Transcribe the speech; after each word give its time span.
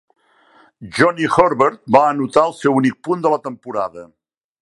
Johnny 0.99 1.27
Herbert 1.33 1.77
va 1.97 2.01
anotar 2.13 2.47
el 2.51 2.57
seu 2.63 2.81
únic 2.81 2.99
punt 3.09 3.23
de 3.27 3.35
la 3.35 3.41
temporada. 3.49 4.09